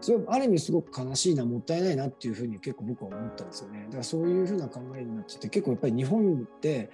[0.00, 6.90] それはある意味すごく悲しいなもったいないなっていうふうに結構僕は思ったんですよねだからそういうふうな考えになってて結構やっぱり日本って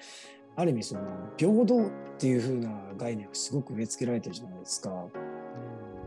[0.56, 1.02] ある意味その
[1.36, 5.06] 平等っていうふうな概念がすごく植え付けられてるじゃないですか。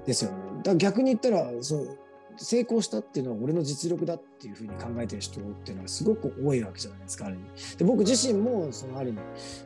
[0.05, 0.37] ですよね。
[0.57, 1.97] だから逆に言ったらそう
[2.37, 7.77] 成功したっていうのは俺の実力だっていうふうに考えてる人っていうのはすごく多いわけじゃないですかある意味。
[7.77, 9.19] で僕自身もそのある意味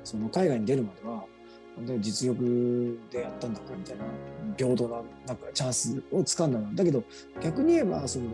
[0.03, 1.20] その海外に出るまでは
[1.75, 4.03] 本当に実力でやったんだかみたいな
[4.57, 7.03] 平等ななんかチャンスをつかんだんだけど
[7.41, 8.25] 逆に言えばその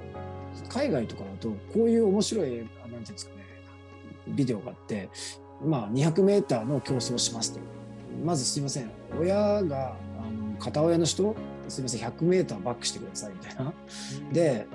[0.69, 3.43] 海外とかだとこういう面白いなんていうんですかね
[4.29, 5.09] ビデオがあって
[5.63, 7.59] まあ 200m の競争をしますと。
[8.23, 8.89] まずすいません
[9.19, 11.35] 親があの片親の人
[11.67, 13.73] すみません 100m バックしてくださいみたいな。
[14.31, 14.67] で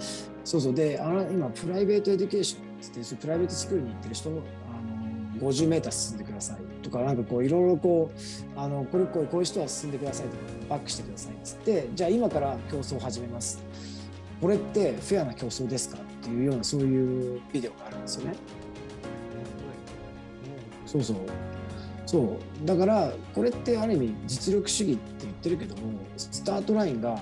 [0.45, 13.63] そうそうであの今 private education って private school に行ってる人あの 50m 進んでくださいとかなんかこういろいろこうあのこれこうこういう人は進んでくださいとかバックしてくださいっつってじゃあ今から競争を始めます。
[14.41, 18.35] これってフェアな競争ですかっていうようなそういうビデオがあるんですよね。
[20.85, 21.17] そうそう。
[22.07, 22.67] そう。
[22.67, 25.83] だからこれってある意味実力主義って言ってるけども
[26.17, 27.19] スタートラインがも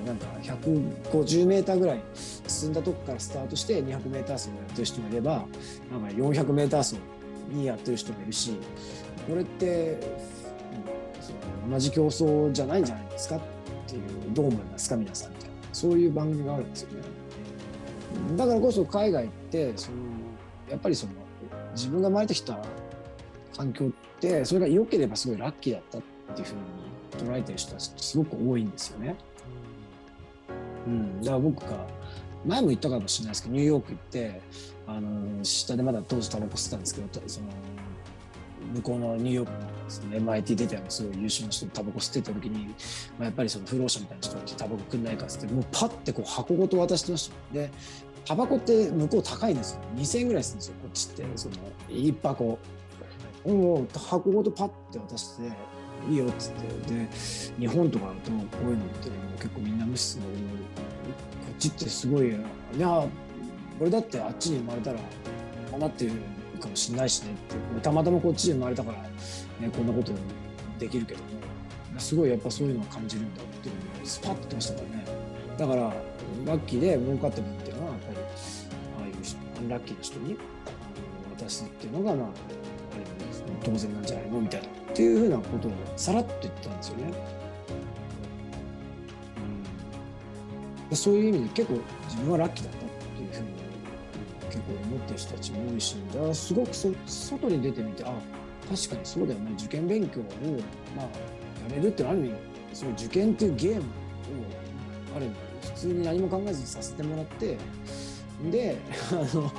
[0.00, 2.02] うなんか 150m ぐらい
[2.46, 5.44] 進んだとこからスタートして 200m 走をやってる人もいれば
[5.90, 6.96] なんか 400m 走
[7.52, 8.56] にやってる人もいるし
[9.28, 9.98] これって
[11.70, 13.40] 同じ競争じゃないんじゃないですかっ
[13.86, 17.02] ていうどう思いますか皆さんみたいなそういう番組があるんですよね。
[18.36, 19.98] だからこそ海外ってその
[20.70, 21.12] やっぱりその
[21.74, 22.58] 自分が生まれてきた
[23.56, 26.02] 環境ってそれが良ければすごいラッキーだったっ
[26.34, 29.16] ていうふうに捉えてる人たちってすごく多いんですよね。
[30.86, 31.86] うん、だから僕が
[32.44, 34.40] 前も言ったかもしれないですけどニューヨーク行って
[34.86, 37.46] あの下でまだ当時タバコ吸ってたんですけどその
[38.74, 42.66] 向こうのニューヨークのその MIT 出てるすごい優秀な人タバコ吸ってた時に、
[43.18, 47.70] まあ、やっぱりその不老者みたいな人がタバコくんないかっつってもうパッてこう箱ごと渡してましたで
[48.24, 49.80] タバコって向こう高いんですよ。
[49.96, 51.24] 2000円ぐらいするんですよこっちって。
[51.36, 51.54] その
[51.88, 52.58] 1箱。
[53.44, 55.42] もう箱ごとパッて渡して
[56.08, 56.52] いいよっつっ
[56.86, 56.94] て。
[56.94, 57.08] で
[57.58, 60.28] 日本とかだとこういうのって結構みんな無視するの
[61.62, 62.32] ちってすごいい
[62.78, 63.06] や
[63.80, 66.12] 俺だってあっちに生まれたらこうなってる
[66.60, 67.80] かもしれないしねって。
[67.82, 69.08] たまたまこっちで生まれたから、ね、
[69.74, 70.12] こんなこと
[70.78, 71.26] できるけども。
[71.98, 75.04] すごいやっぱそういうのを感じるんだっていうのをスパッと言ってましたからね。
[75.58, 75.82] だから
[76.46, 78.20] ラッキーで儲かった分っていうのはやっぱりあ
[79.04, 79.14] あいう
[79.58, 80.36] アンラッキーな人に
[81.38, 82.26] 渡すっていうのがまあ
[83.62, 84.40] 当然なんじゃないの？
[84.40, 84.68] みたいな。
[84.68, 87.12] っていうふうなことをさらっと言ったんですよね。
[90.92, 93.48] うん、そういう意味で結構自分はラッキーだったっていうふうに
[94.46, 98.12] 結構思ってる人たちも多いしだからすごくそ外に出てみてあ
[98.68, 100.24] 確かにそうだよね受験勉強を、
[100.94, 101.06] まあ、
[101.70, 102.34] やれるってある意味
[102.74, 103.82] その受験っていうゲームを
[105.16, 107.58] ある意味普通に何も考えずにさせてもらって
[108.50, 108.76] で
[109.10, 109.52] あの、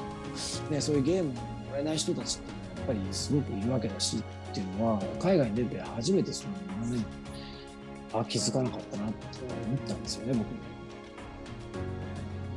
[0.70, 1.40] ね、そういうゲームをも
[1.74, 6.54] らえない人たちってやっぱりすごくいるわけだしっていうのは海外に出て初めてその
[6.86, 7.04] 今ね
[8.14, 9.18] あ気づかなかったなって
[9.68, 10.72] 思ったんですよね僕も。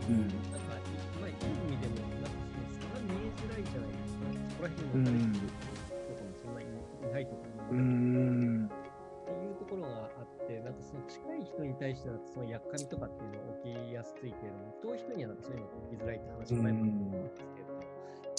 [0.07, 0.79] うん、なんか、
[1.21, 4.31] まあ、いい意味でも、なんかその差が見えづらいじゃないですか。
[4.51, 17.83] そこら辺の、うん、とかもそんなにいないとか、うん、っていうところがあって、なんかその近い人に対してはそのやっかみとかっていうのが起きやすいけれども、遠い人にはなんかそういうのが起きづらいって話も前もあったんですけれども、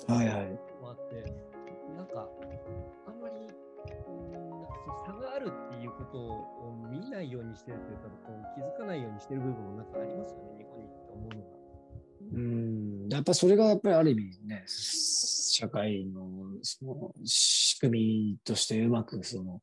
[0.07, 0.55] はいはい。
[0.79, 1.19] もあって、
[1.97, 2.29] なんか、
[3.07, 11.43] あんまり、うん、なんかその差があるっていうことを見ないようにしてるというか、こう気づかないようにしてる部分もなんかありますよね、日本にって思うの。
[12.37, 16.27] うんやっぱそれがやっぱりある意味ね、社会の
[16.61, 19.61] その仕組みとしてうまくその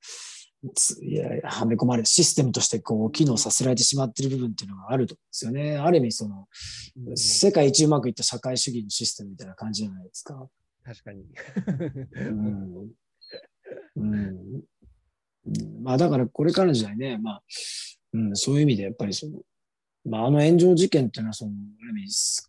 [1.02, 5.76] いやはめ込まれるシステムとしてこう機能させられてしまっている部分っていうのがあると思うんですよね。
[5.76, 6.48] ある意味その、
[7.14, 10.48] 世界一うまくいった社会主義のシステムみたいな感じじゃないですか。
[10.84, 11.24] 確かに。
[12.14, 12.88] うん
[13.96, 14.62] うん
[15.82, 17.42] まあだからこれからの時代ね、まあ、
[18.14, 19.40] うん、そういう意味でやっぱりその、
[20.06, 21.52] まあ、あの炎上事件っていうのはその、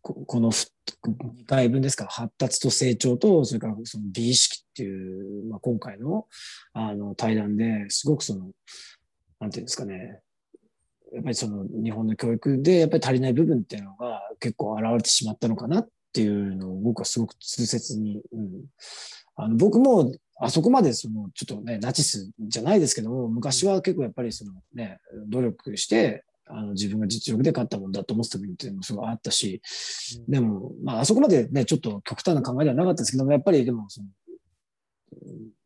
[0.03, 6.27] この2回分ですか、発達と成長と、それからその美意識っていう、まあ、今回の
[6.73, 8.51] あの対談ですごくその、
[9.39, 10.19] なんていうんですかね、
[11.13, 18.49] やっぱりその日本の教育でやっぱり足りない部分っていうのが結構現れてしまったのかなっていうのを僕はすごく痛切に、うん、
[19.37, 24.99] あの僕もあそこまでそのちょっとねナチスじゃないですけども昔は結構やっぱりそのね
[25.29, 29.61] 努力してあの自分が実力で勝ったもんだと思ってた部分っていうのもすごいあったし、
[30.27, 34.07] でも、まあ、あそこまでね、ちょっと極端な考えではなかったですけども、やっぱりでもその、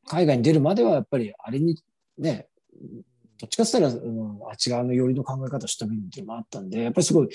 [0.07, 1.77] 海外に出るまではやっぱりあれに
[2.17, 2.47] ね、
[3.39, 7.29] どっちかって言ったら、うん、あっち側の寄りの考え方した部分っていうのもあったんで、やっぱりすごい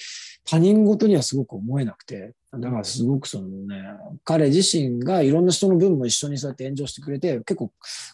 [0.44, 3.82] 他人事にはすごく思えなくて、だからすごくそのね、
[4.22, 7.68] 彼自身がいろんな人の分も一緒にそうやって炎上してくれて、結構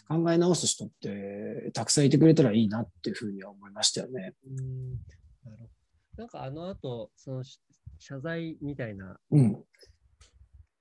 [0.07, 4.33] 考え直す人ってたくさんいてくれたらいいなっていうふうには思いましたよね。
[4.47, 5.69] うんなるほど。
[6.17, 7.43] なんかあの後、その
[7.99, 9.63] 謝罪みたいな、うん、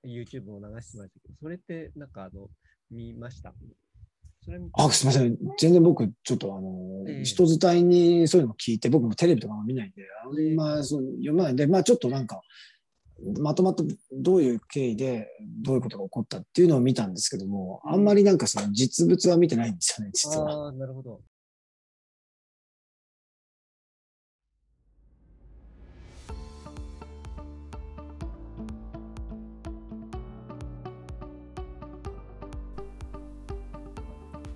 [0.05, 2.49] YouTube を流してましたけど、それってなんかあの、
[2.91, 3.55] 見ました？
[4.73, 5.37] あ、すみません。
[5.59, 12.41] 全然僕、ちょっとあの、えー、人伝いにそういうのを聞いて、僕もテレビとかも見ないんで、あんまその読まないんで、まあちょっとなんか、
[13.39, 15.29] まとまったどういう経緯で
[15.62, 20.69] どういうことが起こったっていうのを見たんですけども、あんまりなんかその実物は見てないんですよね、実は。
[20.69, 21.21] あなるほど。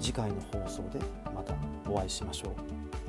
[0.00, 0.98] 次回の放送で
[1.34, 1.54] また
[1.88, 2.99] お会いしましょう。